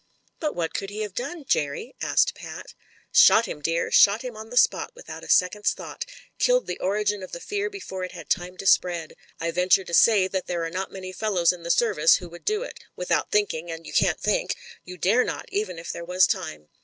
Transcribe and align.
"But 0.39 0.55
what 0.55 0.73
could 0.73 0.89
he 0.89 1.01
have 1.01 1.13
done, 1.13 1.45
Jerry?" 1.47 1.95
asked 2.01 2.33
Pat. 2.33 2.39
I04 2.43 2.49
MEN, 2.49 2.53
WOMEN 2.55 2.61
AND 2.63 2.65
GUNS 2.65 3.21
"Shot 3.21 3.45
him, 3.47 3.61
dear— 3.61 3.91
shot 3.91 4.21
him 4.23 4.35
on 4.35 4.49
the 4.49 4.57
spot 4.57 4.91
without 4.95 5.23
a 5.23 5.29
second's 5.29 5.73
thought— 5.73 6.05
^killed 6.39 6.65
the 6.65 6.79
origin 6.79 7.21
of 7.21 7.33
the 7.33 7.39
fear 7.39 7.69
before 7.69 8.03
it 8.03 8.13
had 8.13 8.27
time 8.27 8.57
to 8.57 8.65
spread. 8.65 9.13
I 9.39 9.51
venture 9.51 9.83
to 9.83 9.93
say 9.93 10.27
that 10.27 10.47
there 10.47 10.63
are 10.63 10.71
not 10.71 10.91
many 10.91 11.11
fellows 11.11 11.53
in 11.53 11.61
the 11.61 11.69
Service 11.69 12.15
who 12.15 12.29
would 12.29 12.45
do 12.45 12.63
it— 12.63 12.79
^without 12.99 13.29
thinking: 13.29 13.69
and 13.69 13.85
you 13.85 13.93
can't 13.93 14.19
think— 14.19 14.55
^you 14.87 14.99
dare 14.99 15.23
not, 15.23 15.45
even 15.49 15.77
if 15.77 15.91
there 15.91 16.03
was 16.03 16.25
time. 16.25 16.69